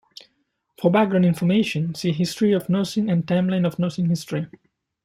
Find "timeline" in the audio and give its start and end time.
3.23-3.67